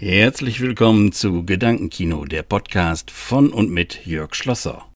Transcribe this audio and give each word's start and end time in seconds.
Herzlich 0.00 0.60
willkommen 0.60 1.10
zu 1.10 1.44
Gedankenkino, 1.44 2.24
der 2.24 2.44
Podcast 2.44 3.10
von 3.10 3.52
und 3.52 3.72
mit 3.72 4.06
Jörg 4.06 4.32
Schlosser. 4.36 4.87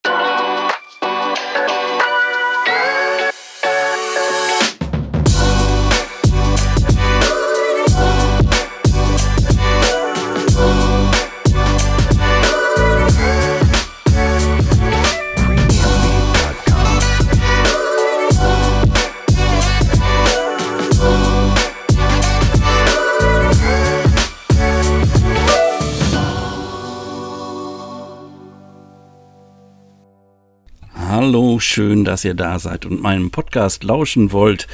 Hallo, 31.25 31.61
schön, 31.61 32.05
dass 32.05 32.25
ihr 32.25 32.35
da 32.35 32.59
seid 32.59 32.85
und 32.85 33.01
meinem 33.01 33.31
Podcast 33.31 33.85
lauschen 33.85 34.33
wollt. 34.33 34.67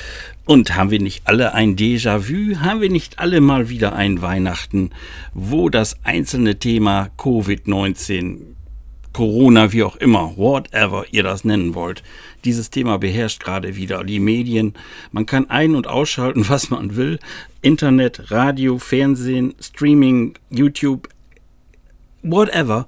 Und 0.47 0.75
haben 0.75 0.91
wir 0.91 0.99
nicht 0.99 1.27
alle 1.27 1.53
ein 1.53 1.77
Déjà-vu? 1.77 2.61
Haben 2.61 2.81
wir 2.81 2.89
nicht 2.89 3.19
alle 3.19 3.43
mal 3.43 3.69
wieder 3.69 3.95
ein 3.95 4.23
Weihnachten, 4.23 4.89
wo 5.35 5.69
das 5.69 6.03
einzelne 6.05 6.59
Thema 6.59 7.11
Covid-19, 7.19 8.39
Corona, 9.13 9.73
wie 9.73 9.83
auch 9.83 9.97
immer, 9.97 10.39
whatever 10.39 11.05
ihr 11.11 11.23
das 11.23 11.45
nennen 11.45 11.75
wollt, 11.75 12.03
dieses 12.47 12.71
Thema 12.71 12.97
beherrscht 12.97 13.45
gerade 13.45 13.77
wieder 13.77 14.03
die 14.03 14.19
Medien. 14.19 14.73
Man 15.13 15.27
kann 15.27 15.51
ein- 15.51 15.75
und 15.75 15.87
ausschalten, 15.87 16.45
was 16.49 16.71
man 16.71 16.97
will. 16.97 17.19
Internet, 17.61 18.31
Radio, 18.31 18.79
Fernsehen, 18.79 19.55
Streaming, 19.61 20.33
YouTube, 20.49 21.11
whatever 22.23 22.87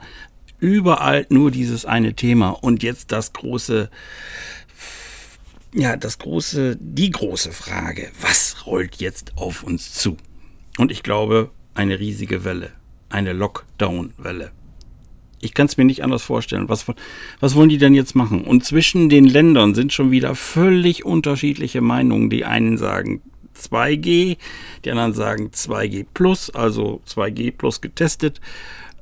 überall 0.60 1.26
nur 1.30 1.51
dieses 1.51 1.84
eine 1.84 2.15
Thema 2.15 2.51
und 2.51 2.82
jetzt 2.82 3.12
das 3.12 3.32
große, 3.32 3.90
ja, 5.74 5.96
das 5.96 6.18
große, 6.18 6.76
die 6.80 7.10
große 7.10 7.52
Frage, 7.52 8.10
was 8.21 8.66
rollt 8.66 8.96
jetzt 8.96 9.32
auf 9.37 9.62
uns 9.62 9.95
zu? 9.95 10.16
Und 10.79 10.90
ich 10.90 11.02
glaube, 11.02 11.51
eine 11.74 11.99
riesige 11.99 12.45
Welle, 12.45 12.71
eine 13.09 13.32
Lockdown-Welle. 13.32 14.52
Ich 15.43 15.54
kann 15.54 15.66
es 15.66 15.76
mir 15.79 15.84
nicht 15.84 16.04
anders 16.04 16.23
vorstellen. 16.23 16.68
Was, 16.68 16.84
was 17.40 17.54
wollen 17.54 17.71
die 17.71 17.79
denn 17.79 17.95
jetzt 17.95 18.15
machen? 18.15 18.45
Und 18.45 18.65
zwischen 18.65 19.09
den 19.09 19.24
Ländern 19.24 19.74
sind 19.74 19.93
schon 19.93 20.10
wieder 20.10 20.34
völlig 20.34 21.06
unterschiedliche 21.06 21.80
Meinungen. 21.80 22.29
Die 22.29 22.45
einen 22.45 22.77
sagen 22.77 23.23
2G, 23.56 24.37
die 24.84 24.90
anderen 24.90 25.15
sagen 25.15 25.51
2G 25.51 26.06
plus, 26.12 26.51
also 26.51 27.01
2G 27.09 27.52
plus 27.56 27.80
getestet. 27.80 28.40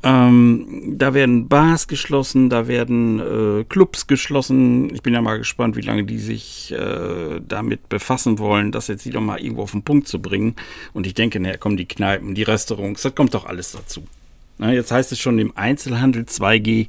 Ähm, 0.02 0.94
da 0.96 1.12
werden 1.12 1.48
Bars 1.48 1.88
geschlossen, 1.88 2.50
da 2.50 2.68
werden 2.68 3.18
äh, 3.18 3.64
Clubs 3.64 4.06
geschlossen. 4.06 4.94
Ich 4.94 5.02
bin 5.02 5.12
ja 5.12 5.20
mal 5.20 5.38
gespannt, 5.38 5.76
wie 5.76 5.80
lange 5.80 6.04
die 6.04 6.18
sich 6.18 6.72
äh, 6.72 7.40
damit 7.46 7.88
befassen 7.88 8.38
wollen, 8.38 8.70
das 8.70 8.86
jetzt 8.86 9.06
wieder 9.06 9.20
mal 9.20 9.40
irgendwo 9.40 9.62
auf 9.62 9.72
den 9.72 9.82
Punkt 9.82 10.06
zu 10.06 10.20
bringen. 10.20 10.54
Und 10.92 11.06
ich 11.06 11.14
denke, 11.14 11.40
naja, 11.40 11.56
kommen 11.56 11.76
die 11.76 11.88
Kneipen, 11.88 12.34
die 12.34 12.44
Restaurants, 12.44 13.02
das 13.02 13.14
kommt 13.14 13.34
doch 13.34 13.44
alles 13.44 13.72
dazu. 13.72 14.04
Na, 14.58 14.72
jetzt 14.72 14.92
heißt 14.92 15.10
es 15.12 15.18
schon 15.18 15.38
im 15.38 15.56
Einzelhandel 15.56 16.24
2G. 16.24 16.88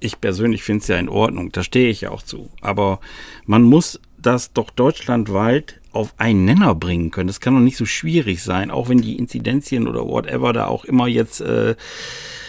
Ich 0.00 0.20
persönlich 0.20 0.62
finde 0.62 0.82
es 0.82 0.88
ja 0.88 0.96
in 0.96 1.08
Ordnung, 1.08 1.52
da 1.52 1.62
stehe 1.62 1.90
ich 1.90 2.02
ja 2.02 2.10
auch 2.10 2.22
zu. 2.22 2.50
Aber 2.60 3.00
man 3.46 3.62
muss 3.62 4.00
das 4.16 4.52
doch 4.52 4.70
deutschlandweit 4.70 5.80
auf 5.98 6.14
einen 6.16 6.44
Nenner 6.44 6.76
bringen 6.76 7.10
können. 7.10 7.26
Das 7.26 7.40
kann 7.40 7.54
doch 7.54 7.60
nicht 7.60 7.76
so 7.76 7.84
schwierig 7.84 8.42
sein, 8.42 8.70
auch 8.70 8.88
wenn 8.88 9.00
die 9.00 9.16
Inzidenzien 9.16 9.88
oder 9.88 10.06
whatever 10.06 10.52
da 10.52 10.66
auch 10.66 10.84
immer 10.84 11.08
jetzt 11.08 11.40
äh, 11.40 11.74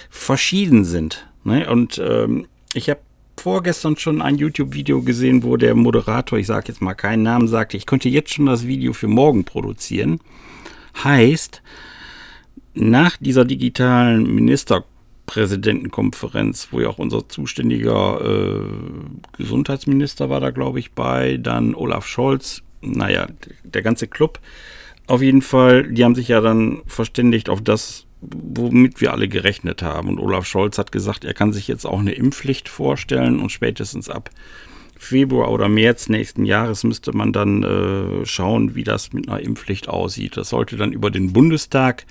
verschieden 0.09 0.86
sind. 0.86 1.28
Ne? 1.44 1.70
Und 1.70 1.97
ähm, 1.97 2.47
ich 2.73 2.89
habe 2.89 3.02
vorgestern 3.39 3.97
schon 3.97 4.22
ein 4.22 4.36
YouTube-Video 4.36 5.02
gesehen, 5.02 5.42
wo 5.44 5.58
der 5.58 5.73
Moderator, 5.73 6.37
ich 6.37 6.45
sage 6.45 6.67
jetzt 6.67 6.82
mal 6.82 6.93
keinen 6.93 7.23
Namen, 7.23 7.48
sagte, 7.48 7.76
ich 7.76 7.87
könnte 7.87 8.08
jetzt 8.08 8.32
schon 8.33 8.45
das 8.45 8.67
Video 8.67 8.93
für 8.93 9.08
morgen 9.08 9.45
produzieren. 9.45 10.20
Heißt, 11.04 11.64
nach 12.76 13.17
dieser 13.17 13.45
digitalen 13.45 14.31
Ministerpräsidentenkonferenz, 14.36 16.67
wo 16.71 16.81
ja 16.81 16.89
auch 16.89 16.99
unser 16.99 17.27
zuständiger 17.27 18.21
äh, 18.21 18.61
Gesundheitsminister 19.37 20.30
war 20.30 20.39
da, 20.39 20.52
glaube 20.52 20.77
ich, 20.80 20.92
bei, 20.92 21.37
dann 21.37 21.73
Olaf 21.73 22.05
Scholz, 22.05 22.61
naja, 22.82 23.28
der 23.64 23.82
ganze 23.82 24.08
Club. 24.08 24.40
Auf 25.08 25.22
jeden 25.22 25.42
Fall, 25.42 25.92
die 25.92 26.04
haben 26.04 26.16
sich 26.16 26.28
ja 26.28 26.42
dann 26.42 26.82
verständigt 26.86 27.50
auf 27.50 27.62
das, 27.62 28.06
womit 28.22 29.02
wir 29.02 29.12
alle 29.12 29.28
gerechnet 29.28 29.82
haben. 29.82 30.10
Und 30.10 30.20
Olaf 30.20 30.45
Scholz 30.45 30.78
hat 30.78 30.92
gesagt, 30.92 31.26
er 31.26 31.34
kann 31.34 31.54
sich 31.54 31.67
jetzt 31.67 31.86
auch 31.86 32.00
eine 32.00 32.14
Impfpflicht 32.14 32.70
vorstellen 32.70 33.40
und 33.40 33.52
spätestens 33.52 34.10
ab 34.10 34.30
Februar 35.00 35.50
oder 35.52 35.70
März 35.70 36.10
nächsten 36.10 36.45
Jahres 36.45 36.84
müsste 36.84 37.16
man 37.16 37.32
dann 37.32 37.64
äh, 37.64 38.26
schauen, 38.26 38.76
wie 38.76 38.84
das 38.84 39.14
mit 39.14 39.30
einer 39.30 39.40
Impfpflicht 39.40 39.88
aussieht. 39.88 40.36
Das 40.36 40.50
sollte 40.50 40.76
dann 40.76 40.92
über 40.92 41.10
den 41.10 41.32
Bundestag 41.32 42.06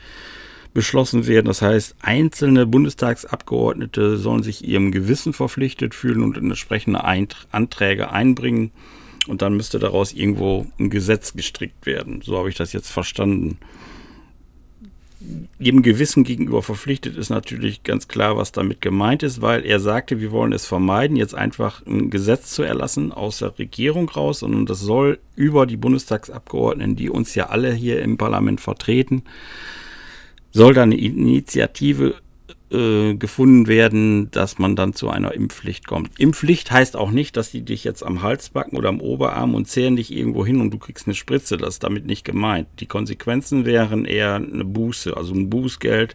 beschlossen 0.73 1.27
werden. 1.27 1.47
Das 1.47 1.61
heißt, 1.61 1.97
einzelne 2.01 2.65
Bundestagsabgeordnete 2.67 4.17
sollen 4.17 4.43
sich 4.43 4.67
ihrem 4.67 4.91
Gewissen 4.91 5.35
verpflichtet 5.35 5.95
fühlen 5.95 6.23
und 6.23 6.39
entsprechende 6.39 7.05
Anträge 7.05 8.11
einbringen. 8.11 8.71
Und 9.27 9.43
dann 9.43 9.57
müsste 9.57 9.79
daraus 9.79 10.13
irgendwo 10.13 10.67
ein 10.79 10.91
Gesetz 10.91 11.35
gestrickt 11.35 11.87
werden. 11.87 12.23
So 12.23 12.39
habe 12.39 12.49
ich 12.49 12.55
das 12.55 12.73
jetzt 12.73 12.91
verstanden 12.91 13.59
jedem 15.59 15.83
Gewissen 15.83 16.23
gegenüber 16.23 16.63
verpflichtet 16.63 17.17
ist 17.17 17.31
natürlich 17.31 17.83
ganz 17.83 18.07
klar, 18.07 18.37
was 18.37 18.53
damit 18.53 18.81
gemeint 18.81 19.23
ist, 19.23 19.43
weil 19.43 19.65
er 19.65 19.81
sagte, 19.81 20.21
wir 20.21 20.31
wollen 20.31 20.53
es 20.53 20.67
vermeiden, 20.67 21.17
jetzt 21.17 21.35
einfach 21.35 21.85
ein 21.87 22.11
Gesetz 22.11 22.53
zu 22.53 22.63
erlassen 22.63 23.13
aus 23.13 23.39
der 23.39 23.59
Regierung 23.59 24.09
raus, 24.09 24.41
sondern 24.41 24.67
das 24.67 24.81
soll 24.81 25.19
über 25.35 25.67
die 25.67 25.77
Bundestagsabgeordneten, 25.77 26.95
die 26.95 27.11
uns 27.11 27.35
ja 27.35 27.49
alle 27.49 27.73
hier 27.73 28.01
im 28.01 28.17
Parlament 28.17 28.61
vertreten, 28.61 29.25
soll 30.53 30.75
da 30.75 30.85
eine 30.85 30.99
Initiative 30.99 32.15
äh, 32.71 33.15
gefunden 33.15 33.67
werden, 33.67 34.31
dass 34.31 34.59
man 34.59 34.77
dann 34.77 34.93
zu 34.93 35.09
einer 35.09 35.33
Impfpflicht 35.33 35.87
kommt. 35.87 36.19
Impfpflicht 36.19 36.71
heißt 36.71 36.97
auch 36.97 37.11
nicht, 37.11 37.37
dass 37.37 37.51
die 37.51 37.63
dich 37.63 37.85
jetzt 37.85 38.03
am 38.03 38.23
Hals 38.23 38.51
backen 38.51 38.77
oder 38.77 38.91
am 38.91 39.01
Oberarm 39.01 39.55
und 39.55 39.69
zählen 39.69 39.97
dich 39.97 40.13
irgendwo 40.13 40.45
hin 40.45 40.61
und 40.61 40.71
du 40.71 40.79
kriegst 40.79 41.07
eine 41.07 41.15
Spritze. 41.15 41.57
Das 41.57 41.75
ist 41.75 41.85
damit 41.85 42.07
nicht 42.07 42.25
gemeint. 42.25 42.69
Die 42.81 42.87
Konsequenzen 42.87 43.65
wären 43.65 44.05
eher 44.05 44.35
eine 44.35 44.65
Buße, 44.65 45.17
also 45.17 45.35
ein 45.35 45.49
Bußgeld. 45.49 46.15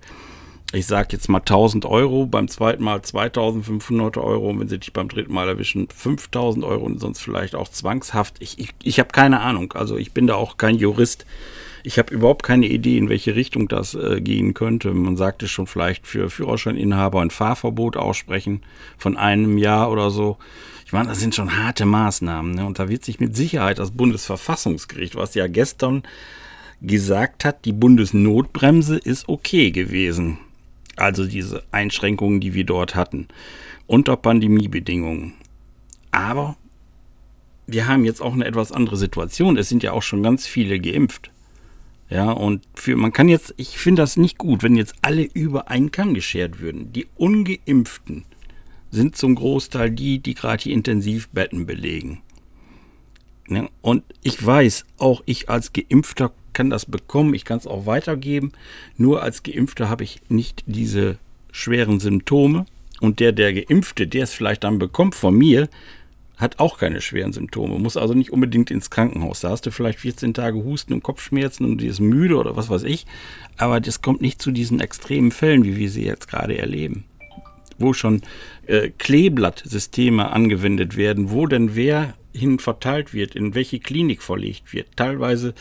Ich 0.74 0.88
sage 0.88 1.10
jetzt 1.12 1.30
mal 1.30 1.40
1000 1.40 1.86
Euro, 1.86 2.26
beim 2.26 2.48
zweiten 2.48 2.84
Mal 2.84 3.02
2500 3.04 4.18
Euro 4.18 4.50
und 4.50 4.60
wenn 4.60 4.68
sie 4.68 4.80
dich 4.80 4.92
beim 4.92 5.08
dritten 5.08 5.32
Mal 5.32 5.48
erwischen 5.48 5.88
5000 5.88 6.66
Euro 6.66 6.84
und 6.84 7.00
sonst 7.00 7.22
vielleicht 7.22 7.54
auch 7.54 7.68
zwangshaft. 7.68 8.38
Ich, 8.40 8.58
ich, 8.58 8.70
ich 8.82 9.00
habe 9.00 9.10
keine 9.10 9.42
Ahnung, 9.42 9.74
also 9.74 9.98
ich 9.98 10.14
bin 10.14 10.26
da 10.26 10.34
auch 10.36 10.58
kein 10.58 10.78
Jurist. 10.78 11.28
Ich 11.86 12.00
habe 12.00 12.14
überhaupt 12.14 12.44
keine 12.44 12.68
Idee, 12.68 12.98
in 12.98 13.10
welche 13.10 13.36
Richtung 13.36 13.68
das 13.68 13.94
äh, 13.94 14.22
gehen 14.22 14.54
könnte. 14.54 14.94
Man 14.94 15.18
sagte 15.18 15.50
schon 15.50 15.68
vielleicht 15.68 16.08
für 16.08 16.30
Führerscheininhaber 16.30 17.22
ein 17.22 17.30
Fahrverbot 17.30 17.98
aussprechen 17.98 18.62
von 18.98 19.18
einem 19.18 19.58
Jahr 19.58 19.92
oder 19.92 20.10
so. 20.10 20.38
Ich 20.86 20.94
meine, 20.94 21.10
das 21.10 21.20
sind 21.20 21.36
schon 21.36 21.58
harte 21.58 21.86
Maßnahmen. 21.86 22.56
Ne? 22.56 22.66
Und 22.66 22.80
da 22.80 22.88
wird 22.88 23.04
sich 23.04 23.20
mit 23.20 23.36
Sicherheit 23.36 23.80
das 23.80 23.92
Bundesverfassungsgericht, 23.92 25.18
was 25.18 25.36
ja 25.36 25.48
gestern 25.48 26.04
gesagt 26.82 27.44
hat, 27.44 27.66
die 27.66 27.74
Bundesnotbremse 27.74 28.98
ist 28.98 29.28
okay 29.28 29.72
gewesen. 29.72 30.38
Also 30.96 31.26
diese 31.26 31.64
Einschränkungen, 31.72 32.40
die 32.40 32.54
wir 32.54 32.66
dort 32.66 32.96
hatten, 32.96 33.28
unter 33.88 34.16
Pandemiebedingungen. 34.16 35.34
Aber 36.12 36.56
wir 37.68 37.88
haben 37.88 38.06
jetzt 38.06 38.22
auch 38.22 38.34
eine 38.34 38.46
etwas 38.46 38.72
andere 38.72 38.98
Situation. 38.98 39.58
Es 39.58 39.70
sind 39.70 39.84
ja 39.84 39.92
auch 39.92 40.04
schon 40.04 40.24
ganz 40.24 40.46
viele 40.46 40.80
geimpft. 40.80 41.32
Ja, 42.14 42.30
und 42.32 42.64
für, 42.76 42.96
man 42.96 43.12
kann 43.12 43.28
jetzt, 43.28 43.56
ich 43.58 43.80
finde 43.80 44.04
das 44.04 44.18
nicht 44.18 44.38
gut, 44.38 44.62
wenn 44.62 44.76
jetzt 44.76 44.94
alle 45.02 45.24
über 45.24 45.72
einen 45.72 45.90
Kamm 45.90 46.14
geschert 46.14 46.60
würden. 46.60 46.94
Die 46.94 47.08
Ungeimpften 47.16 48.24
sind 48.92 49.16
zum 49.16 49.34
Großteil 49.34 49.90
die, 49.90 50.20
die 50.20 50.36
gerade 50.36 50.62
die 50.62 50.74
Intensivbetten 50.74 51.66
belegen. 51.66 52.22
Ja, 53.50 53.68
und 53.82 54.04
ich 54.22 54.46
weiß, 54.46 54.86
auch 55.00 55.24
ich 55.26 55.50
als 55.50 55.74
Geimpfter 55.74 56.32
kann 56.54 56.70
das 56.70 56.86
bekommen, 56.86 57.34
ich 57.34 57.46
kann 57.46 57.58
es 57.58 57.66
auch 57.66 57.88
weitergeben. 57.88 58.52
Nur 58.96 59.24
als 59.24 59.42
Geimpfter 59.42 59.90
habe 59.90 60.04
ich 60.04 60.22
nicht 60.30 60.64
diese 60.68 61.18
schweren 61.52 62.00
Symptome. 62.00 62.68
Und 63.02 63.22
der, 63.22 63.32
der 63.32 63.54
Geimpfte, 63.54 64.06
der 64.06 64.26
es 64.26 64.34
vielleicht 64.34 64.64
dann 64.66 64.78
bekommt 64.78 65.16
von 65.16 65.36
mir, 65.36 65.68
hat 66.38 66.60
auch 66.60 66.78
keine 66.78 67.02
schweren 67.02 67.32
Symptome, 67.32 67.78
muss 67.78 67.96
also 67.96 68.14
nicht 68.14 68.32
unbedingt 68.32 68.72
ins 68.72 68.90
Krankenhaus. 68.90 69.42
Da 69.42 69.50
hast 69.50 69.66
du 69.66 69.72
vielleicht 69.72 70.00
14 70.00 70.34
Tage 70.34 70.64
Husten 70.64 70.94
und 70.94 71.04
Kopfschmerzen 71.04 71.66
und 71.66 71.78
die 71.80 71.88
ist 71.88 72.00
müde 72.00 72.38
oder 72.38 72.56
was 72.56 72.70
weiß 72.70 72.84
ich. 72.84 73.06
Aber 73.58 73.80
das 73.80 74.02
kommt 74.02 74.22
nicht 74.22 74.42
zu 74.42 74.52
diesen 74.52 74.80
extremen 74.80 75.32
Fällen, 75.32 75.64
wie 75.64 75.78
wir 75.78 75.90
sie 75.90 76.06
jetzt 76.06 76.28
gerade 76.28 76.58
erleben. 76.58 77.06
Wo 77.78 77.94
schon 77.94 78.22
äh, 78.66 78.90
Kleeblattsysteme 78.90 80.32
angewendet 80.32 80.98
werden, 80.98 81.32
wo 81.32 81.46
denn 81.46 81.76
wer 81.76 82.16
hin 82.34 82.60
verteilt 82.60 83.14
wird, 83.14 83.36
in 83.36 83.54
welche 83.54 83.80
Klinik 83.80 84.24
verlegt 84.24 84.74
wird, 84.74 84.88
teilweise 84.96 85.54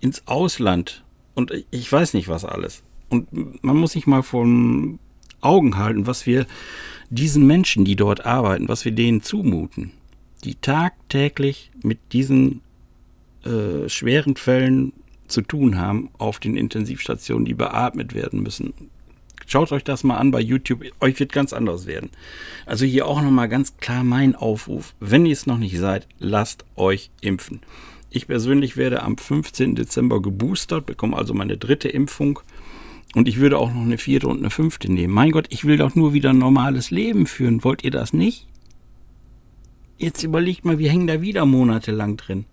ins 0.00 0.26
Ausland 0.26 1.04
und 1.34 1.52
ich 1.70 1.90
weiß 1.90 2.14
nicht 2.14 2.28
was 2.28 2.44
alles. 2.44 2.82
Und 3.08 3.64
man 3.64 3.76
muss 3.76 3.92
sich 3.92 4.06
mal 4.06 4.22
vor 4.22 4.46
Augen 5.40 5.76
halten, 5.76 6.06
was 6.06 6.26
wir 6.26 6.46
diesen 7.08 7.46
Menschen, 7.46 7.84
die 7.84 7.96
dort 7.96 8.24
arbeiten, 8.24 8.68
was 8.68 8.84
wir 8.84 8.92
denen 8.92 9.22
zumuten, 9.22 9.92
die 10.44 10.56
tagtäglich 10.56 11.70
mit 11.82 11.98
diesen 12.12 12.62
äh, 13.44 13.88
schweren 13.88 14.36
Fällen 14.36 14.92
zu 15.28 15.42
tun 15.42 15.78
haben 15.78 16.10
auf 16.18 16.38
den 16.40 16.56
Intensivstationen, 16.56 17.44
die 17.44 17.54
beatmet 17.54 18.14
werden 18.14 18.42
müssen. 18.42 18.74
Schaut 19.46 19.72
euch 19.72 19.82
das 19.82 20.04
mal 20.04 20.16
an 20.16 20.30
bei 20.30 20.40
YouTube, 20.40 20.84
euch 21.00 21.18
wird 21.18 21.32
ganz 21.32 21.52
anders 21.52 21.86
werden. 21.86 22.10
Also 22.66 22.84
hier 22.84 23.06
auch 23.06 23.20
nochmal 23.20 23.48
ganz 23.48 23.76
klar 23.78 24.04
mein 24.04 24.36
Aufruf, 24.36 24.94
wenn 25.00 25.26
ihr 25.26 25.32
es 25.32 25.46
noch 25.46 25.58
nicht 25.58 25.78
seid, 25.78 26.06
lasst 26.18 26.64
euch 26.76 27.10
impfen. 27.20 27.60
Ich 28.10 28.26
persönlich 28.26 28.76
werde 28.76 29.02
am 29.02 29.16
15. 29.16 29.76
Dezember 29.76 30.20
geboostert, 30.20 30.86
bekomme 30.86 31.16
also 31.16 31.32
meine 31.32 31.56
dritte 31.56 31.88
Impfung. 31.88 32.40
Und 33.14 33.26
ich 33.26 33.38
würde 33.38 33.58
auch 33.58 33.72
noch 33.72 33.82
eine 33.82 33.98
vierte 33.98 34.28
und 34.28 34.38
eine 34.38 34.50
fünfte 34.50 34.90
nehmen. 34.92 35.14
Mein 35.14 35.32
Gott, 35.32 35.46
ich 35.50 35.64
will 35.64 35.76
doch 35.76 35.96
nur 35.96 36.12
wieder 36.12 36.30
ein 36.30 36.38
normales 36.38 36.90
Leben 36.92 37.26
führen. 37.26 37.64
Wollt 37.64 37.82
ihr 37.82 37.90
das 37.90 38.12
nicht? 38.12 38.46
Jetzt 40.00 40.22
überlegt 40.22 40.64
mal, 40.64 40.78
wir 40.78 40.90
hängen 40.90 41.06
da 41.06 41.20
wieder 41.20 41.44
monatelang 41.44 42.16
drin. 42.16 42.46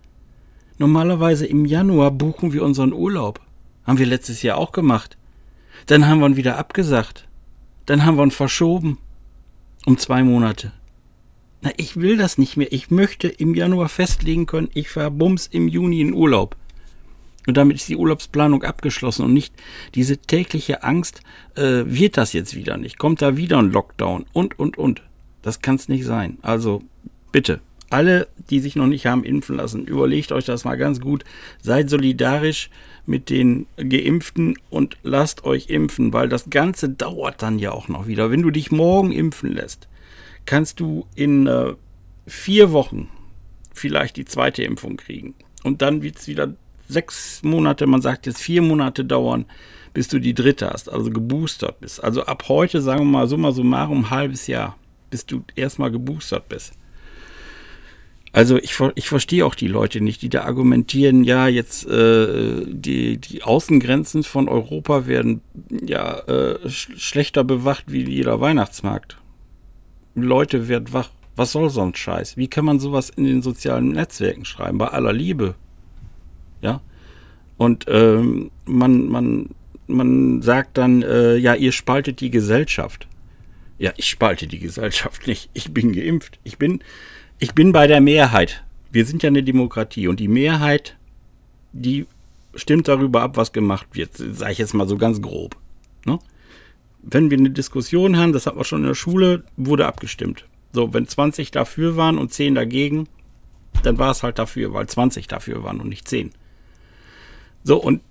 Normalerweise 0.76 1.46
im 1.46 1.64
Januar 1.64 2.10
buchen 2.10 2.52
wir 2.52 2.62
unseren 2.62 2.92
Urlaub. 2.92 3.40
Haben 3.84 3.98
wir 3.98 4.04
letztes 4.04 4.42
Jahr 4.42 4.58
auch 4.58 4.70
gemacht. 4.70 5.16
Dann 5.86 6.06
haben 6.06 6.20
wir 6.20 6.26
ihn 6.26 6.36
wieder 6.36 6.58
abgesagt. 6.58 7.26
Dann 7.86 8.04
haben 8.04 8.18
wir 8.18 8.24
ihn 8.24 8.32
verschoben. 8.32 8.98
Um 9.86 9.96
zwei 9.96 10.22
Monate. 10.24 10.72
Na, 11.62 11.70
ich 11.78 11.96
will 11.96 12.18
das 12.18 12.36
nicht 12.36 12.58
mehr. 12.58 12.70
Ich 12.70 12.90
möchte 12.90 13.28
im 13.28 13.54
Januar 13.54 13.88
festlegen 13.88 14.44
können, 14.44 14.68
ich 14.74 14.90
fahre 14.90 15.10
bums 15.10 15.46
im 15.46 15.68
Juni 15.68 16.02
in 16.02 16.12
Urlaub. 16.12 16.54
Und 17.46 17.56
damit 17.56 17.78
ist 17.78 17.88
die 17.88 17.96
Urlaubsplanung 17.96 18.62
abgeschlossen 18.62 19.24
und 19.24 19.32
nicht 19.32 19.54
diese 19.94 20.18
tägliche 20.18 20.82
Angst, 20.82 21.22
äh, 21.54 21.84
wird 21.86 22.18
das 22.18 22.34
jetzt 22.34 22.54
wieder 22.54 22.76
nicht? 22.76 22.98
Kommt 22.98 23.22
da 23.22 23.38
wieder 23.38 23.56
ein 23.56 23.72
Lockdown? 23.72 24.26
Und, 24.34 24.58
und, 24.58 24.76
und. 24.76 25.02
Das 25.40 25.62
kann 25.62 25.76
es 25.76 25.88
nicht 25.88 26.04
sein. 26.04 26.36
Also 26.42 26.82
bitte, 27.32 27.60
alle, 27.90 28.28
die 28.50 28.60
sich 28.60 28.76
noch 28.76 28.86
nicht 28.86 29.06
haben 29.06 29.24
impfen 29.24 29.56
lassen, 29.56 29.86
überlegt 29.86 30.32
euch 30.32 30.44
das 30.44 30.64
mal 30.64 30.76
ganz 30.76 31.00
gut. 31.00 31.24
Seid 31.62 31.88
solidarisch 31.88 32.70
mit 33.06 33.30
den 33.30 33.66
Geimpften 33.76 34.58
und 34.68 34.98
lasst 35.02 35.44
euch 35.44 35.70
impfen, 35.70 36.12
weil 36.12 36.28
das 36.28 36.50
Ganze 36.50 36.90
dauert 36.90 37.42
dann 37.42 37.58
ja 37.58 37.72
auch 37.72 37.88
noch 37.88 38.06
wieder. 38.06 38.30
Wenn 38.30 38.42
du 38.42 38.50
dich 38.50 38.70
morgen 38.70 39.12
impfen 39.12 39.52
lässt, 39.52 39.88
kannst 40.44 40.80
du 40.80 41.06
in 41.14 41.46
äh, 41.46 41.74
vier 42.26 42.72
Wochen 42.72 43.08
vielleicht 43.72 44.16
die 44.16 44.26
zweite 44.26 44.62
Impfung 44.62 44.96
kriegen. 44.96 45.34
Und 45.64 45.80
dann 45.82 46.02
wird 46.02 46.18
es 46.18 46.28
wieder 46.28 46.54
sechs 46.88 47.42
Monate, 47.42 47.86
man 47.86 48.02
sagt 48.02 48.26
jetzt 48.26 48.40
vier 48.40 48.62
Monate 48.62 49.04
dauern, 49.04 49.46
bis 49.94 50.08
du 50.08 50.18
die 50.18 50.34
dritte 50.34 50.70
hast, 50.70 50.90
also 50.90 51.10
geboostert 51.10 51.80
bist. 51.80 52.02
Also 52.02 52.24
ab 52.24 52.44
heute, 52.48 52.82
sagen 52.82 53.00
wir 53.00 53.06
mal, 53.06 53.26
summa 53.26 53.52
summarum, 53.52 54.04
ein 54.04 54.10
halbes 54.10 54.46
Jahr, 54.46 54.76
bis 55.10 55.26
du 55.26 55.42
erstmal 55.54 55.90
geboostert 55.90 56.48
bist. 56.48 56.77
Also 58.38 58.56
ich, 58.56 58.78
ich 58.94 59.08
verstehe 59.08 59.44
auch 59.44 59.56
die 59.56 59.66
Leute 59.66 60.00
nicht, 60.00 60.22
die 60.22 60.28
da 60.28 60.44
argumentieren, 60.44 61.24
ja, 61.24 61.48
jetzt 61.48 61.88
äh, 61.88 62.62
die, 62.68 63.16
die 63.16 63.42
Außengrenzen 63.42 64.22
von 64.22 64.48
Europa 64.48 65.08
werden 65.08 65.40
ja 65.84 66.20
äh, 66.20 66.70
sch 66.70 66.90
schlechter 66.98 67.42
bewacht 67.42 67.86
wie 67.88 68.08
jeder 68.08 68.40
Weihnachtsmarkt. 68.40 69.16
Leute 70.14 70.68
werden 70.68 70.92
wach. 70.92 71.10
Was 71.34 71.50
soll 71.50 71.68
so 71.68 71.82
ein 71.82 71.96
Scheiß? 71.96 72.36
Wie 72.36 72.46
kann 72.46 72.64
man 72.64 72.78
sowas 72.78 73.10
in 73.10 73.24
den 73.24 73.42
sozialen 73.42 73.88
Netzwerken 73.88 74.44
schreiben? 74.44 74.78
Bei 74.78 74.86
aller 74.86 75.12
Liebe. 75.12 75.56
Ja. 76.62 76.80
Und 77.56 77.86
ähm, 77.88 78.52
man, 78.66 79.08
man, 79.08 79.48
man 79.88 80.42
sagt 80.42 80.78
dann, 80.78 81.02
äh, 81.02 81.34
ja, 81.34 81.56
ihr 81.56 81.72
spaltet 81.72 82.20
die 82.20 82.30
Gesellschaft. 82.30 83.08
Ja, 83.78 83.92
ich 83.96 84.08
spalte 84.08 84.46
die 84.46 84.60
Gesellschaft 84.60 85.26
nicht. 85.26 85.50
Ich 85.54 85.74
bin 85.74 85.92
geimpft. 85.92 86.38
Ich 86.44 86.56
bin, 86.56 86.84
ich 87.38 87.54
bin 87.54 87.72
bei 87.72 87.86
der 87.86 88.00
Mehrheit. 88.00 88.64
Wir 88.90 89.04
sind 89.04 89.22
ja 89.22 89.28
eine 89.28 89.42
Demokratie 89.42 90.08
und 90.08 90.20
die 90.20 90.28
Mehrheit, 90.28 90.96
die 91.72 92.06
stimmt 92.54 92.88
darüber 92.88 93.22
ab, 93.22 93.36
was 93.36 93.52
gemacht 93.52 93.88
wird. 93.92 94.16
Sage 94.16 94.52
ich 94.52 94.58
jetzt 94.58 94.74
mal 94.74 94.88
so 94.88 94.96
ganz 94.96 95.22
grob. 95.22 95.56
Ne? 96.04 96.18
Wenn 97.02 97.30
wir 97.30 97.38
eine 97.38 97.50
Diskussion 97.50 98.16
haben, 98.16 98.32
das 98.32 98.46
hatten 98.46 98.58
wir 98.58 98.64
schon 98.64 98.80
in 98.80 98.88
der 98.88 98.94
Schule, 98.94 99.44
wurde 99.56 99.86
abgestimmt. 99.86 100.46
So, 100.72 100.92
wenn 100.92 101.06
20 101.06 101.50
dafür 101.50 101.96
waren 101.96 102.18
und 102.18 102.32
10 102.32 102.54
dagegen, 102.54 103.08
dann 103.82 103.98
war 103.98 104.10
es 104.10 104.22
halt 104.22 104.38
dafür, 104.38 104.72
weil 104.72 104.86
20 104.86 105.28
dafür 105.28 105.62
waren 105.62 105.80
und 105.80 105.88
nicht 105.88 106.08
10. 106.08 106.32
So, 107.62 107.80
und 107.80 108.02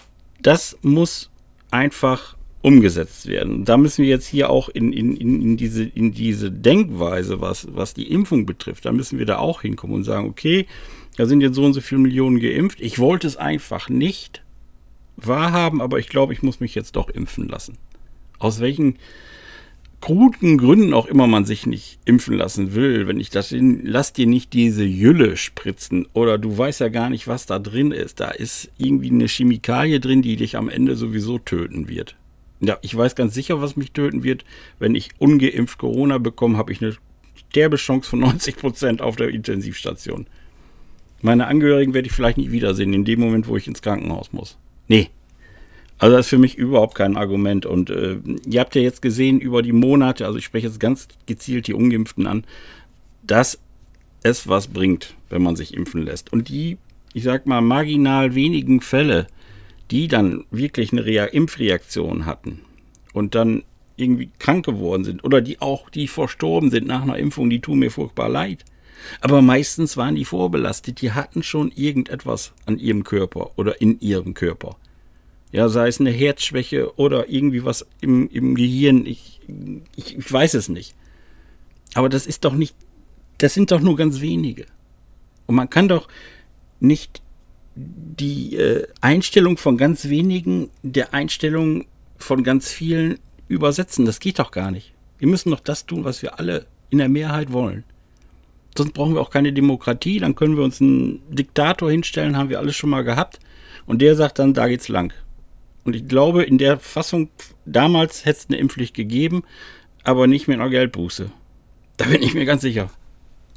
das 0.42 0.78
muss 0.82 1.30
einfach 1.72 2.37
umgesetzt 2.62 3.28
werden. 3.28 3.66
Da 3.66 3.78
müssen 3.78 4.04
wir 4.04 4.10
jetzt 4.10 4.28
hier 4.28 4.50
auch 4.50 4.70
in, 4.70 4.92
in, 4.92 5.16
in, 5.16 5.58
diese, 5.58 5.84
in 5.84 6.12
diese 6.12 6.52
Denkweise, 6.52 7.40
was, 7.40 7.68
was 7.72 7.94
die 7.94 8.12
Impfung 8.12 8.46
betrifft, 8.46 8.86
da 8.86 8.92
müssen 8.92 9.20
wir 9.20 9.26
da 9.26 9.38
auch 9.38 9.62
hinkommen 9.62 9.96
und 9.96 10.04
sagen, 10.04 10.28
okay, 10.28 10.66
da 11.18 11.26
sind 11.26 11.42
jetzt 11.42 11.56
so 11.56 11.64
und 11.64 11.74
so 11.74 11.82
viele 11.82 12.02
Millionen 12.02 12.40
geimpft. 12.40 12.80
Ich 12.82 13.00
wollte 13.00 13.28
es 13.28 13.38
einfach 13.38 13.90
nicht 13.90 14.44
wahrhaben, 15.18 15.82
aber 15.82 16.00
ich 16.00 16.10
glaube, 16.10 16.34
ich 16.34 16.44
muss 16.44 16.60
mich 16.60 16.76
jetzt 16.76 16.96
doch 16.96 17.10
impfen 17.10 17.48
lassen. 17.48 17.78
Aus 18.40 18.60
welchen 18.60 18.98
kruden 20.00 20.60
Gründen 20.60 20.94
auch 20.94 21.08
immer 21.08 21.26
man 21.26 21.46
sich 21.46 21.66
nicht 21.66 22.00
impfen 22.06 22.36
lassen 22.36 22.76
will, 22.76 23.08
wenn 23.08 23.20
ich 23.20 23.32
das 23.32 23.52
in, 23.52 23.84
lass 23.84 24.14
dir 24.14 24.28
nicht 24.28 24.54
diese 24.54 24.84
Jülle 24.84 25.38
spritzen 25.38 26.08
oder 26.14 26.38
du 26.38 26.56
weißt 26.56 26.82
ja 26.82 26.90
gar 26.90 27.10
nicht, 27.10 27.28
was 27.28 27.48
da 27.48 27.58
drin 27.58 27.92
ist. 27.92 28.20
Da 28.20 28.30
ist 28.30 28.70
irgendwie 28.78 29.10
eine 29.10 29.28
Chemikalie 29.28 30.00
drin, 30.00 30.22
die 30.22 30.36
dich 30.36 30.56
am 30.56 30.70
Ende 30.70 30.96
sowieso 30.96 31.40
töten 31.40 31.88
wird. 31.90 32.16
Ja, 32.60 32.78
ich 32.82 32.96
weiß 32.96 33.16
ganz 33.16 33.34
sicher, 33.34 33.62
was 33.62 33.76
mich 33.76 33.92
töten 33.92 34.24
wird. 34.24 34.46
Wenn 34.80 34.96
ich 34.96 35.10
ungeimpft 35.20 35.78
Corona 35.78 36.18
bekomme, 36.18 36.58
habe 36.58 36.72
ich 36.72 36.82
eine 36.82 36.96
Sterbechance 37.50 38.10
von 38.10 38.20
90 38.22 38.58
Prozent 38.58 39.02
auf 39.02 39.16
der 39.16 39.30
Intensivstation. 39.30 40.28
Meine 41.22 41.48
Angehörigen 41.48 41.94
werde 41.94 42.08
ich 42.08 42.14
vielleicht 42.14 42.38
nicht 42.38 42.52
wiedersehen, 42.52 42.94
in 42.94 43.06
dem 43.06 43.20
Moment, 43.20 43.48
wo 43.48 43.58
ich 43.58 43.68
ins 43.68 43.82
Krankenhaus 43.82 44.32
muss. 44.34 44.58
Nee, 44.88 45.10
also 46.00 46.16
das 46.16 46.28
ist 46.28 46.30
für 46.30 46.38
mich 46.38 46.58
überhaupt 46.58 46.96
kein 46.96 47.18
Argument. 47.18 47.66
Und 47.66 47.90
äh, 47.90 48.18
ihr 48.46 48.60
habt 48.60 48.76
ja 48.76 48.82
jetzt 48.82 49.02
gesehen 49.02 49.40
über 49.40 49.62
die 49.62 49.74
Monate, 49.74 50.26
also 50.26 50.38
ich 50.38 50.46
spreche 50.46 50.68
jetzt 50.68 50.80
ganz 50.80 51.08
gezielt 51.26 51.68
die 51.68 51.74
Ungeimpften 51.74 52.28
an, 52.28 52.44
dass 53.24 53.60
es 54.24 54.48
was 54.48 54.68
bringt, 54.68 55.16
wenn 55.30 55.42
man 55.42 55.56
sich 55.56 55.74
impfen 55.74 56.04
lässt. 56.04 56.32
Und 56.32 56.50
die, 56.50 56.78
ich 57.14 57.24
sag 57.24 57.48
mal, 57.48 57.62
marginal 57.62 58.36
wenigen 58.36 58.82
Fälle, 58.82 59.28
die 59.92 60.08
dann 60.08 60.46
wirklich 60.52 60.92
eine 60.92 61.06
Rea 61.06 61.26
Impfreaktion 61.26 62.26
hatten 62.26 62.62
und 63.14 63.36
dann 63.36 63.64
irgendwie 63.96 64.30
krank 64.40 64.66
geworden 64.66 65.04
sind 65.04 65.24
oder 65.24 65.42
die 65.42 65.60
auch, 65.60 65.90
die 65.90 66.08
verstorben 66.08 66.70
sind 66.70 66.88
nach 66.88 67.02
einer 67.02 67.18
Impfung, 67.18 67.50
die 67.50 67.62
tun 67.62 67.80
mir 67.80 67.92
furchtbar 67.92 68.30
leid. 68.30 68.64
Aber 69.22 69.42
meistens 69.42 69.98
waren 69.98 70.16
die 70.16 70.26
vorbelastet, 70.26 71.02
die 71.02 71.12
hatten 71.12 71.44
schon 71.44 71.72
irgendetwas 71.76 72.54
an 72.66 72.78
ihrem 72.80 73.04
Körper 73.04 73.52
oder 73.58 73.82
in 73.82 74.00
ihrem 74.00 74.34
Körper. 74.34 74.78
Ja, 75.52 75.70
sei 75.70 75.88
es 75.88 76.00
eine 76.00 76.12
Herzschwäche 76.12 76.98
oder 76.98 77.30
irgendwie 77.30 77.64
was 77.64 77.86
im, 78.02 78.30
im 78.30 78.56
Gehirn. 78.56 79.06
Ich, 79.06 79.40
ich, 79.96 80.18
ich 80.18 80.32
weiß 80.32 80.56
es 80.56 80.68
nicht. 80.68 80.94
Aber 81.94 82.10
das 82.10 82.28
ist 82.28 82.44
doch 82.44 82.54
nicht, 82.54 82.76
das 83.38 83.54
sind 83.54 83.72
doch 83.72 83.80
nur 83.80 83.96
ganz 83.96 84.20
wenige. 84.20 84.66
Und 85.46 85.56
man 85.56 85.70
kann 85.70 85.88
doch 85.88 86.08
nicht 86.80 87.22
die 87.78 88.56
äh, 88.56 88.88
Einstellung 89.02 89.58
von 89.58 89.78
ganz 89.78 90.10
wenigen 90.10 90.70
der 90.82 91.14
Einstellung 91.14 91.86
von 92.18 92.44
ganz 92.44 92.72
vielen 92.72 93.20
übersetzen. 93.48 94.06
Das 94.06 94.20
geht 94.20 94.40
doch 94.40 94.52
gar 94.52 94.72
nicht. 94.72 94.94
Wir 95.20 95.28
müssen 95.28 95.52
doch 95.52 95.60
das 95.60 95.86
tun, 95.86 96.04
was 96.04 96.22
wir 96.22 96.40
alle 96.40 96.66
in 96.90 96.98
der 96.98 97.10
Mehrheit 97.10 97.52
wollen. 97.52 97.84
Sonst 98.76 98.94
brauchen 98.94 99.14
wir 99.14 99.22
auch 99.22 99.30
keine 99.30 99.54
Demokratie. 99.54 100.20
Dann 100.20 100.36
können 100.36 100.58
wir 100.58 100.64
uns 100.64 100.82
einen 100.82 101.22
Diktator 101.30 101.90
hinstellen, 101.90 102.38
haben 102.38 102.50
wir 102.50 102.60
alles 102.60 102.76
schon 102.76 102.90
mal 102.90 103.04
gehabt. 103.04 103.40
Und 103.86 104.02
der 104.02 104.16
sagt 104.16 104.40
dann, 104.40 104.54
da 104.54 104.68
geht's 104.68 104.88
lang. 104.88 105.14
Und 105.84 105.96
ich 105.96 106.08
glaube, 106.08 106.44
in 106.44 106.58
der 106.58 106.80
Fassung 106.80 107.30
damals 107.66 108.26
hätte 108.26 108.40
es 108.40 108.50
eine 108.50 108.58
Impfpflicht 108.58 108.94
gegeben, 108.94 109.44
aber 110.04 110.28
nicht 110.28 110.48
mit 110.48 110.60
einer 110.60 110.70
Geldbuße. 110.70 111.32
Da 111.98 112.06
bin 112.06 112.22
ich 112.22 112.34
mir 112.34 112.46
ganz 112.46 112.62
sicher. 112.62 112.90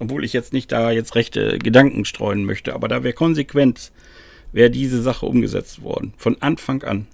Obwohl 0.00 0.24
ich 0.24 0.32
jetzt 0.32 0.52
nicht 0.52 0.72
da 0.72 0.90
jetzt 0.90 1.14
rechte 1.14 1.58
Gedanken 1.58 2.04
streuen 2.04 2.44
möchte, 2.44 2.74
aber 2.74 2.88
da 2.88 3.04
wäre 3.04 3.14
konsequent, 3.14 3.92
wäre 4.50 4.70
diese 4.70 5.00
Sache 5.00 5.26
umgesetzt 5.26 5.82
worden. 5.82 6.14
Von 6.16 6.40
Anfang 6.40 6.82
an. 6.82 7.06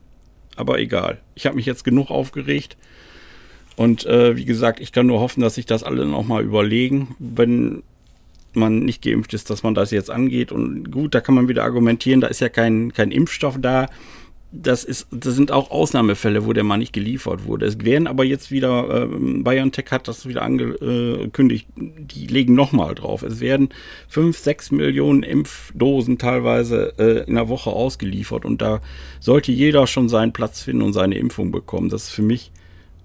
Aber 0.54 0.78
egal. 0.78 1.20
Ich 1.34 1.46
habe 1.46 1.56
mich 1.56 1.66
jetzt 1.66 1.84
genug 1.84 2.10
aufgeregt. 2.10 2.76
Und 3.76 4.06
äh, 4.06 4.36
wie 4.36 4.46
gesagt, 4.46 4.80
ich 4.80 4.92
kann 4.92 5.06
nur 5.06 5.20
hoffen, 5.20 5.42
dass 5.42 5.56
sich 5.56 5.66
das 5.66 5.82
alle 5.82 6.06
nochmal 6.06 6.42
überlegen, 6.42 7.14
wenn 7.18 7.82
man 8.54 8.78
nicht 8.78 9.02
geimpft 9.02 9.34
ist, 9.34 9.50
dass 9.50 9.62
man 9.62 9.74
das 9.74 9.90
jetzt 9.90 10.10
angeht. 10.10 10.52
Und 10.52 10.90
gut, 10.90 11.14
da 11.14 11.20
kann 11.20 11.34
man 11.34 11.48
wieder 11.48 11.64
argumentieren, 11.64 12.20
da 12.20 12.28
ist 12.28 12.40
ja 12.40 12.48
kein, 12.48 12.92
kein 12.92 13.10
Impfstoff 13.10 13.58
da 13.60 13.86
das, 14.52 14.84
ist, 14.84 15.08
das 15.10 15.34
sind 15.34 15.50
auch 15.50 15.70
Ausnahmefälle, 15.70 16.46
wo 16.46 16.52
der 16.52 16.64
mal 16.64 16.76
nicht 16.76 16.92
geliefert 16.92 17.44
wurde. 17.44 17.66
Es 17.66 17.84
werden 17.84 18.06
aber 18.06 18.24
jetzt 18.24 18.50
wieder, 18.50 19.02
äh, 19.02 19.06
BioNTech 19.06 19.86
hat 19.90 20.08
das 20.08 20.26
wieder 20.26 20.42
angekündigt, 20.42 21.66
die 21.76 22.26
legen 22.26 22.54
nochmal 22.54 22.94
drauf. 22.94 23.22
Es 23.22 23.40
werden 23.40 23.70
5, 24.08 24.36
6 24.38 24.70
Millionen 24.70 25.22
Impfdosen 25.22 26.18
teilweise 26.18 26.94
äh, 26.98 27.28
in 27.28 27.34
der 27.34 27.48
Woche 27.48 27.70
ausgeliefert 27.70 28.44
und 28.44 28.62
da 28.62 28.80
sollte 29.20 29.52
jeder 29.52 29.86
schon 29.86 30.08
seinen 30.08 30.32
Platz 30.32 30.62
finden 30.62 30.82
und 30.82 30.92
seine 30.92 31.18
Impfung 31.18 31.50
bekommen. 31.50 31.88
Das 31.88 32.04
ist 32.04 32.10
für 32.10 32.22
mich 32.22 32.52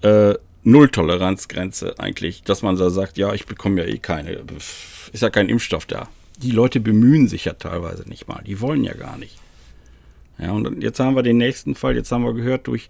äh, 0.02 0.36
Null-Toleranzgrenze 0.64 1.98
eigentlich, 1.98 2.44
dass 2.44 2.62
man 2.62 2.78
da 2.78 2.92
sagt, 2.92 3.18
ja, 3.18 3.34
ich 3.34 3.48
bekomme 3.48 3.82
ja 3.82 3.88
eh 3.88 3.98
keine, 3.98 4.42
ist 5.12 5.22
ja 5.22 5.30
kein 5.32 5.50
Impfstoff 5.50 5.88
da. 5.88 6.08
Die 6.38 6.52
Leute 6.52 6.80
bemühen 6.80 7.28
sich 7.28 7.46
ja 7.46 7.54
teilweise 7.54 8.08
nicht 8.08 8.28
mal, 8.28 8.44
die 8.46 8.62
wollen 8.62 8.84
ja 8.84 8.94
gar 8.94 9.18
nicht. 9.18 9.41
Ja, 10.42 10.52
und 10.52 10.82
jetzt 10.82 11.00
haben 11.00 11.16
wir 11.16 11.24
den 11.24 11.38
nächsten 11.38 11.76
Fall, 11.76 11.96
jetzt 11.96 12.12
haben 12.12 12.24
wir 12.24 12.34
gehört, 12.34 12.68
durch, 12.68 12.90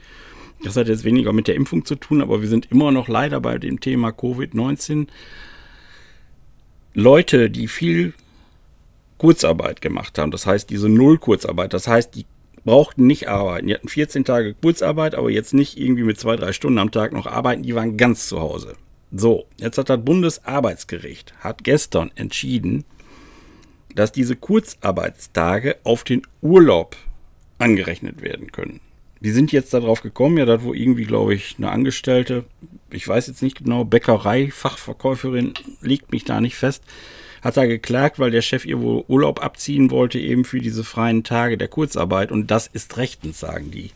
das 0.63 0.77
hat 0.77 0.87
jetzt 0.87 1.03
weniger 1.03 1.33
mit 1.33 1.47
der 1.47 1.55
Impfung 1.55 1.83
zu 1.85 1.95
tun, 1.95 2.21
aber 2.21 2.41
wir 2.41 2.47
sind 2.47 2.71
immer 2.71 2.91
noch 2.91 3.09
leider 3.09 3.41
bei 3.41 3.57
dem 3.57 3.81
Thema 3.81 4.09
Covid-19. 4.09 5.07
Leute, 6.93 7.49
die 7.49 7.67
viel 7.67 8.13
Kurzarbeit 9.17 9.81
gemacht 9.81 10.17
haben, 10.17 10.31
das 10.31 10.45
heißt 10.45 10.69
diese 10.69 10.87
Null-Kurzarbeit, 10.87 11.73
das 11.73 11.87
heißt, 11.87 12.15
die 12.15 12.25
brauchten 12.63 13.07
nicht 13.07 13.27
arbeiten. 13.27 13.67
Die 13.67 13.73
hatten 13.73 13.87
14 13.87 14.23
Tage 14.23 14.53
Kurzarbeit, 14.53 15.15
aber 15.15 15.29
jetzt 15.29 15.53
nicht 15.53 15.77
irgendwie 15.77 16.03
mit 16.03 16.19
zwei, 16.19 16.35
drei 16.35 16.53
Stunden 16.53 16.79
am 16.79 16.91
Tag 16.91 17.11
noch 17.11 17.27
arbeiten, 17.27 17.63
die 17.63 17.75
waren 17.75 17.97
ganz 17.97 18.27
zu 18.27 18.39
Hause. 18.39 18.75
So, 19.11 19.45
jetzt 19.57 19.77
hat 19.77 19.89
das 19.89 20.03
Bundesarbeitsgericht, 20.03 21.33
hat 21.39 21.63
gestern 21.63 22.11
entschieden, 22.15 22.85
dass 23.93 24.11
diese 24.11 24.37
Kurzarbeitstage 24.37 25.77
auf 25.83 26.03
den 26.05 26.21
Urlaub 26.41 26.95
angerechnet 27.61 28.21
werden 28.21 28.51
können. 28.51 28.79
Die 29.21 29.31
sind 29.31 29.51
jetzt 29.51 29.73
darauf 29.73 30.01
gekommen, 30.01 30.37
ja, 30.37 30.45
da 30.45 30.63
wo 30.63 30.73
irgendwie, 30.73 31.05
glaube 31.05 31.35
ich, 31.35 31.55
eine 31.57 31.69
Angestellte, 31.69 32.43
ich 32.89 33.07
weiß 33.07 33.27
jetzt 33.27 33.43
nicht 33.43 33.59
genau, 33.59 33.85
Bäckerei, 33.85 34.49
Fachverkäuferin, 34.51 35.53
liegt 35.81 36.11
mich 36.11 36.25
da 36.25 36.41
nicht 36.41 36.55
fest, 36.55 36.83
hat 37.43 37.57
da 37.57 37.65
geklagt, 37.65 38.17
weil 38.17 38.31
der 38.31 38.41
Chef 38.41 38.65
ihr 38.65 38.81
wohl 38.81 39.03
Urlaub 39.07 39.43
abziehen 39.43 39.91
wollte, 39.91 40.19
eben 40.19 40.43
für 40.43 40.59
diese 40.59 40.83
freien 40.83 41.23
Tage 41.23 41.57
der 41.57 41.67
Kurzarbeit. 41.67 42.31
Und 42.31 42.49
das 42.49 42.67
ist 42.67 42.97
rechtens, 42.97 43.39
sagen 43.39 43.71
die 43.71 43.91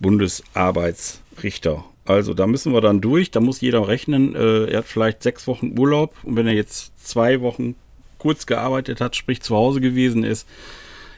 Bundesarbeitsrichter. 0.00 1.84
Also 2.04 2.34
da 2.34 2.46
müssen 2.46 2.72
wir 2.72 2.80
dann 2.80 3.00
durch, 3.00 3.30
da 3.30 3.40
muss 3.40 3.60
jeder 3.60 3.86
rechnen, 3.86 4.34
äh, 4.34 4.66
er 4.66 4.78
hat 4.78 4.86
vielleicht 4.86 5.22
sechs 5.22 5.46
Wochen 5.46 5.78
Urlaub 5.78 6.14
und 6.24 6.34
wenn 6.34 6.48
er 6.48 6.54
jetzt 6.54 6.92
zwei 7.06 7.40
Wochen 7.40 7.76
kurz 8.18 8.46
gearbeitet 8.46 9.00
hat, 9.00 9.14
sprich 9.14 9.40
zu 9.40 9.54
Hause 9.54 9.80
gewesen 9.80 10.24
ist, 10.24 10.48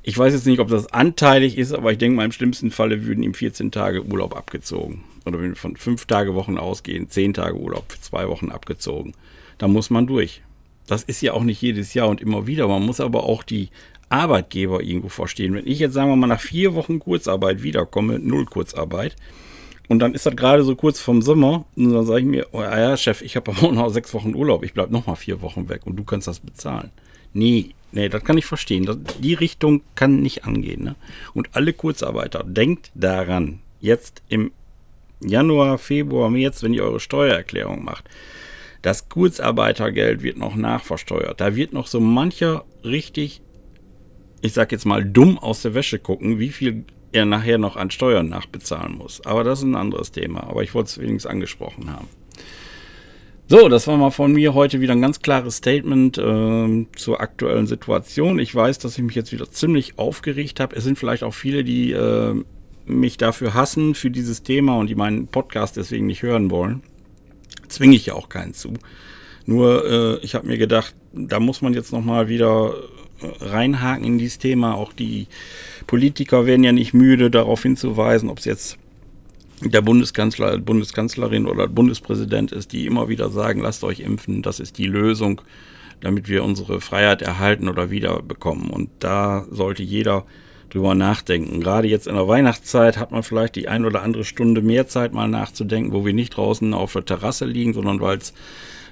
ich 0.07 0.19
weiß 0.19 0.35
jetzt 0.35 0.47
nicht, 0.47 0.61
ob 0.61 0.69
das 0.69 0.93
anteilig 0.93 1.57
ist, 1.57 1.73
aber 1.73 1.91
ich 1.91 1.99
denke 1.99 2.17
mal, 2.17 2.27
im 2.27 2.33
schlimmsten 2.33 2.71
Falle 2.71 3.07
würden 3.07 3.25
ihm 3.25 3.33
14 3.33 3.73
Tage 3.73 4.05
Urlaub 4.05 4.37
abgezogen. 4.37 5.03
Oder 5.25 5.41
wenn 5.41 5.49
wir 5.49 5.57
von 5.57 5.77
fünf 5.77 6.05
Tage 6.05 6.35
Wochen 6.35 6.59
ausgehen, 6.59 7.09
zehn 7.09 7.33
Tage 7.33 7.57
Urlaub 7.57 7.91
für 7.91 8.01
zwei 8.01 8.29
Wochen 8.29 8.51
abgezogen. 8.51 9.15
Da 9.57 9.67
muss 9.67 9.89
man 9.89 10.07
durch. 10.07 10.43
Das 10.87 11.03
ist 11.05 11.23
ja 11.23 11.33
auch 11.33 11.43
nicht 11.43 11.63
jedes 11.63 11.95
Jahr 11.95 12.09
und 12.09 12.21
immer 12.21 12.47
wieder. 12.47 12.69
Man 12.69 12.85
muss 12.85 13.01
aber 13.01 13.25
auch 13.25 13.43
die 13.43 13.71
Arbeitgeber 14.11 14.83
irgendwo 14.83 15.09
verstehen. 15.09 15.55
Wenn 15.55 15.67
ich 15.67 15.79
jetzt, 15.79 15.95
sagen 15.95 16.11
wir 16.11 16.17
mal, 16.17 16.27
nach 16.27 16.41
vier 16.41 16.75
Wochen 16.75 16.99
Kurzarbeit 16.99 17.63
wiederkomme, 17.63 18.19
null 18.19 18.45
Kurzarbeit, 18.45 19.17
und 19.89 19.99
dann 19.99 20.15
ist 20.15 20.27
das 20.27 20.37
gerade 20.37 20.63
so 20.63 20.77
kurz 20.77 21.01
vom 21.01 21.23
Sommer, 21.23 21.67
und 21.77 21.93
dann 21.93 22.07
sage 22.07 22.21
ich 22.21 22.27
mir, 22.27 22.47
oh 22.53 22.63
ja, 22.63 22.97
Chef, 22.97 23.23
ich 23.23 23.37
habe 23.37 23.53
aber 23.53 23.73
noch 23.73 23.91
sechs 23.91 24.15
Wochen 24.15 24.35
Urlaub, 24.35 24.65
ich 24.65 24.73
bleibe 24.73 24.93
noch 24.93 25.07
mal 25.07 25.17
vier 25.17 25.43
Wochen 25.43 25.69
weg 25.69 25.87
und 25.87 25.97
du 25.97 26.05
kannst 26.05 26.27
das 26.27 26.41
bezahlen. 26.41 26.91
Nee, 27.33 27.71
nee, 27.93 28.09
das 28.09 28.25
kann 28.25 28.39
ich 28.39 28.47
verstehen. 28.47 28.87
Das, 28.87 28.97
die 29.19 29.35
Richtung 29.35 29.83
kann 29.97 30.21
nicht 30.21 30.45
angehen. 30.45 30.85
Ne? 30.85 30.95
Und 31.35 31.51
alle 31.53 31.73
Kurzarbeiter, 31.73 32.45
denkt 32.45 32.91
daran, 32.95 33.61
jetzt 33.81 34.23
im 34.29 34.53
Januar, 35.21 35.79
Februar, 35.79 36.31
März, 36.31 36.63
wenn 36.63 36.75
ihr 36.75 36.85
eure 36.85 37.01
Steuererklärung 37.01 37.85
macht, 37.85 38.09
das 38.83 39.09
Kurzarbeitergeld 39.09 40.23
wird 40.23 40.37
noch 40.37 40.57
nachversteuert. 40.57 41.41
Da 41.41 41.57
wird 41.57 41.73
noch 41.73 41.87
so 41.87 42.01
mancher 42.01 42.65
richtig, 42.85 43.41
ich 44.43 44.53
sag 44.53 44.73
jetzt 44.73 44.85
mal, 44.85 45.05
dumm 45.05 45.39
aus 45.39 45.63
der 45.63 45.75
Wäsche 45.75 45.99
gucken, 45.99 46.39
wie 46.39 46.51
viel 46.51 46.85
er 47.15 47.25
nachher 47.25 47.59
noch 47.59 47.77
an 47.77 47.91
Steuern 47.91 48.29
nachbezahlen 48.29 48.99
muss. 48.99 49.25
Aber 49.25 49.45
das 49.45 49.61
ist 49.61 49.65
ein 49.65 49.77
anderes 49.77 50.11
Thema. 50.11 50.45
Aber 50.49 50.63
ich 50.63 50.75
wollte 50.75 50.89
es 50.89 50.99
wenigstens 50.99 51.31
angesprochen 51.31 51.91
haben. 51.91 52.09
So, 53.47 53.69
das 53.69 53.87
war 53.87 53.97
mal 53.97 54.11
von 54.11 54.33
mir 54.33 54.55
heute 54.55 54.81
wieder 54.81 54.93
ein 54.93 55.03
ganz 55.03 55.21
klares 55.21 55.57
Statement 55.57 56.19
äh, 56.19 56.87
zur 56.97 57.21
aktuellen 57.21 57.67
Situation. 57.67 58.39
Ich 58.39 58.55
weiß, 58.55 58.79
dass 58.79 58.97
ich 58.97 59.05
mich 59.05 59.15
jetzt 59.15 59.33
wieder 59.33 59.51
ziemlich 59.51 59.99
aufgeregt 59.99 60.61
habe. 60.61 60.75
Es 60.75 60.85
sind 60.85 60.99
vielleicht 60.99 61.23
auch 61.23 61.35
viele, 61.35 61.63
die 61.63 61.93
äh, 61.93 62.35
mich 62.87 63.17
dafür 63.17 63.55
hassen, 63.55 63.95
für 63.95 64.11
dieses 64.11 64.43
Thema 64.43 64.79
und 64.79 64.89
die 64.89 64.95
meinen 64.95 65.29
Podcast 65.29 65.77
deswegen 65.77 66.07
nicht 66.07 66.23
hören 66.23 66.51
wollen. 66.51 66.83
Zwinge 67.69 67.97
ich 67.97 68.07
ja 68.07 68.15
auch 68.15 68.29
keinen 68.29 68.55
zu. 68.55 68.75
Nur, 69.47 69.85
äh, 69.85 70.25
ich 70.25 70.35
habe 70.35 70.47
mir 70.47 70.59
gedacht, 70.59 70.95
da 71.13 71.39
muss 71.39 71.61
man 71.61 71.75
jetzt 71.75 71.93
nochmal 71.93 72.29
wieder 72.29 72.75
reinhaken 73.41 74.05
in 74.05 74.19
dieses 74.19 74.39
Thema. 74.39 74.75
Auch 74.75 74.93
die 74.93 75.27
Politiker 75.87 76.47
werden 76.47 76.65
ja 76.65 76.73
nicht 76.73 76.95
müde, 76.95 77.31
darauf 77.31 77.63
hinzuweisen, 77.63 78.29
ob 78.29 78.39
es 78.39 78.45
jetzt 78.45 78.79
der 79.63 79.83
Bundeskanzler, 79.83 80.59
Bundeskanzlerin 80.59 81.47
oder 81.47 81.69
Bundespräsident 81.69 82.53
ist, 82.53 82.73
die 82.73 82.87
immer 82.87 83.09
wieder 83.09 83.31
sagen, 83.31 83.61
lasst 83.61 83.85
euch 83.85 84.01
impfen, 84.01 84.43
das 84.43 84.61
ist 84.61 84.79
die 84.79 84.87
Lösung, 84.87 85.41
damit 86.01 86.29
wir 86.29 86.45
unsere 86.45 86.81
Freiheit 86.81 87.23
erhalten 87.23 87.69
oder 87.69 87.91
wiederbekommen. 87.91 88.71
Und 88.71 88.91
da 88.99 89.47
sollte 89.51 89.83
jeder 89.83 90.25
drüber 90.71 90.95
nachdenken. 90.95 91.61
Gerade 91.61 91.89
jetzt 91.89 92.07
in 92.07 92.17
der 92.17 92.27
Weihnachtszeit 92.27 92.99
hat 92.99 93.13
man 93.13 93.23
vielleicht 93.23 93.55
die 93.57 93.69
ein 93.69 93.85
oder 93.85 94.03
andere 94.03 94.25
Stunde 94.25 94.61
mehr 94.61 94.89
Zeit 94.89 95.15
mal 95.15 95.29
nachzudenken, 95.29 95.93
wo 95.93 96.05
wir 96.05 96.13
nicht 96.13 96.37
draußen 96.37 96.75
auf 96.75 96.93
der 96.93 97.05
Terrasse 97.05 97.45
liegen, 97.45 97.73
sondern 97.73 98.01
weil 98.01 98.19
es 98.19 98.35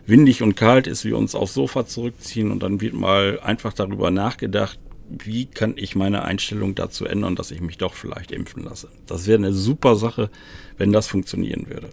windig 0.06 0.42
und 0.42 0.56
kalt 0.56 0.86
ist, 0.86 1.04
wir 1.04 1.16
uns 1.16 1.34
aufs 1.34 1.54
Sofa 1.54 1.86
zurückziehen 1.86 2.50
und 2.50 2.62
dann 2.62 2.80
wird 2.80 2.94
mal 2.94 3.40
einfach 3.40 3.72
darüber 3.72 4.10
nachgedacht, 4.10 4.78
wie 5.08 5.46
kann 5.46 5.74
ich 5.76 5.94
meine 5.94 6.22
Einstellung 6.22 6.74
dazu 6.74 7.04
ändern, 7.04 7.36
dass 7.36 7.50
ich 7.50 7.60
mich 7.60 7.78
doch 7.78 7.94
vielleicht 7.94 8.32
impfen 8.32 8.64
lasse. 8.64 8.88
Das 9.06 9.26
wäre 9.26 9.38
eine 9.38 9.52
super 9.52 9.96
Sache, 9.96 10.30
wenn 10.78 10.92
das 10.92 11.06
funktionieren 11.06 11.66
würde. 11.68 11.90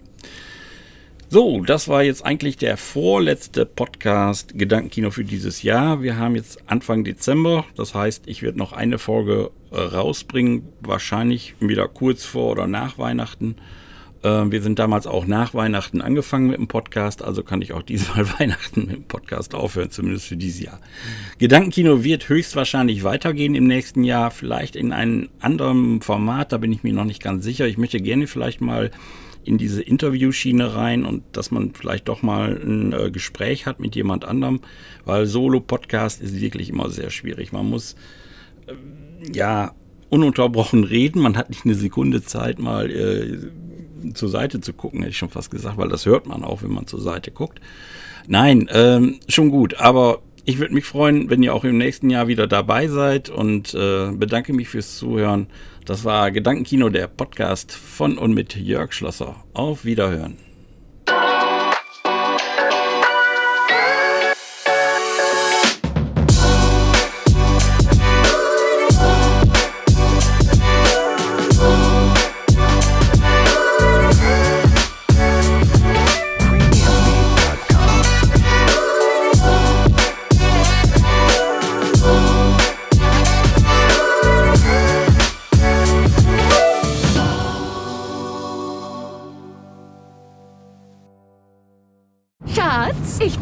So, 1.32 1.62
das 1.62 1.88
war 1.88 2.02
jetzt 2.02 2.26
eigentlich 2.26 2.58
der 2.58 2.76
vorletzte 2.76 3.64
Podcast 3.66 4.58
Gedankenkino 4.58 5.12
für 5.12 5.24
dieses 5.24 5.62
Jahr. 5.62 6.02
Wir 6.02 6.18
haben 6.18 6.36
jetzt 6.36 6.68
Anfang 6.68 7.04
Dezember, 7.04 7.66
das 7.76 7.94
heißt, 7.94 8.24
ich 8.26 8.42
werde 8.42 8.58
noch 8.58 8.74
eine 8.74 8.98
Folge 8.98 9.52
rausbringen, 9.72 10.70
wahrscheinlich 10.82 11.54
wieder 11.60 11.88
kurz 11.88 12.26
vor 12.26 12.54
oder 12.54 12.66
nach 12.66 12.98
Weihnachten. 12.98 13.58
Äh, 14.24 14.52
wir 14.52 14.62
sind 14.62 14.80
damals 14.80 15.08
auch 15.08 15.26
nach 15.26 15.54
Weihnachten 15.54 16.02
angefangen 16.02 16.48
mit 16.48 16.58
dem 16.58 16.68
Podcast, 16.68 17.24
also 17.24 17.44
kann 17.44 17.62
ich 17.62 17.74
auch 17.74 17.82
diesmal 17.90 18.28
Weihnachten 18.40 18.82
mit 18.82 18.96
dem 18.96 19.04
Podcast 19.04 19.56
aufhören, 19.56 19.92
zumindest 19.92 20.28
für 20.28 20.38
dieses 20.38 20.62
Jahr. 20.62 20.80
Gedankenkino 21.38 22.04
wird 22.04 22.30
höchstwahrscheinlich 22.30 23.04
weitergehen 23.04 23.56
im 23.56 23.68
nächsten 23.68 24.04
Jahr, 24.04 24.32
vielleicht 24.32 24.76
in 24.76 24.92
einem 24.92 25.30
anderen 25.40 26.02
Format, 26.02 26.52
da 26.52 26.58
bin 26.58 26.72
ich 26.72 26.84
mir 26.84 26.94
noch 26.94 27.06
nicht 27.06 27.24
ganz 27.24 27.44
sicher. 27.44 27.68
Ich 27.68 27.78
möchte 27.78 28.02
gerne 28.02 28.28
vielleicht 28.28 28.62
mal 28.62 28.92
in 29.46 29.58
diese 29.58 29.82
Interviewschiene 29.82 30.76
rein 30.76 31.06
und 31.06 31.24
dass 31.32 31.50
man 31.50 31.74
vielleicht 31.74 32.10
doch 32.10 32.22
mal 32.22 32.60
ein 32.62 32.94
äh, 32.94 33.10
Gespräch 33.10 33.66
hat 33.66 33.80
mit 33.80 33.96
jemand 33.96 34.26
anderem, 34.26 34.60
weil 35.06 35.26
Solo-Podcast 35.26 36.22
ist 36.22 36.40
wirklich 36.42 36.70
immer 36.70 36.90
sehr 36.90 37.10
schwierig. 37.10 37.52
Man 37.52 37.68
muss 37.68 37.96
äh, 38.68 38.74
ja 39.34 39.74
ununterbrochen 40.10 40.84
reden, 40.84 41.22
man 41.22 41.38
hat 41.38 41.50
nicht 41.50 41.66
eine 41.66 41.76
Sekunde 41.76 42.22
Zeit, 42.22 42.60
mal 42.60 42.92
äh, 42.92 43.38
zur 44.14 44.30
Seite 44.30 44.62
zu 44.62 44.74
gucken, 44.74 45.00
hätte 45.00 45.12
ich 45.12 45.18
schon 45.18 45.30
fast 45.30 45.52
gesagt, 45.52 45.78
weil 45.78 45.90
das 45.90 46.06
hört 46.06 46.28
man 46.28 46.44
auch, 46.44 46.64
wenn 46.64 46.72
man 46.72 46.88
zur 46.88 47.02
Seite 47.02 47.32
guckt. 47.32 47.60
Nein, 48.28 48.70
ähm, 48.72 49.20
schon 49.28 49.50
gut, 49.50 49.76
aber 49.80 50.20
ich 50.46 50.60
würde 50.60 50.74
mich 50.74 50.86
freuen, 50.86 51.30
wenn 51.30 51.44
ihr 51.44 51.54
auch 51.54 51.64
im 51.64 51.78
nächsten 51.78 52.10
Jahr 52.10 52.28
wieder 52.28 52.48
dabei 52.48 52.88
seid 52.88 53.30
und 53.30 53.74
äh, 53.74 54.12
bedanke 54.12 54.54
mich 54.54 54.70
fürs 54.70 54.98
Zuhören. 54.98 55.48
Das 55.86 56.06
war 56.06 56.32
Gedankenkino, 56.32 56.90
der 56.90 57.08
Podcast 57.08 57.72
von 57.72 58.18
und 58.18 58.34
mit 58.34 58.56
Jörg 58.56 58.94
Schlosser. 58.94 59.36
Auf 59.54 59.86
Wiederhören. 59.86 60.49